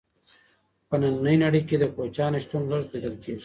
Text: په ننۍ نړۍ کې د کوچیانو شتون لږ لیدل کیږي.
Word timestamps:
په 0.87 0.95
ننۍ 1.01 1.35
نړۍ 1.43 1.61
کې 1.67 1.75
د 1.79 1.85
کوچیانو 1.95 2.37
شتون 2.43 2.63
لږ 2.71 2.83
لیدل 2.93 3.15
کیږي. 3.23 3.39